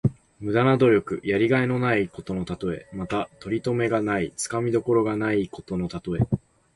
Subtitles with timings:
[0.39, 1.21] 無駄な努力。
[1.23, 2.87] やりがいのないことのたとえ。
[2.91, 6.21] また、とりとめがない、つかみどころがないことのたとえ。